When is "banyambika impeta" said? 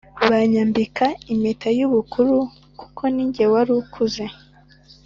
0.29-1.67